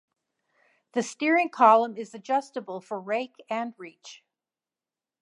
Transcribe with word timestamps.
The 0.93 1.03
steering 1.03 1.49
column 1.49 1.95
is 1.95 2.15
adjustable 2.15 2.81
for 2.81 2.99
rake 2.99 3.35
and 3.51 3.75
reach. 3.77 4.23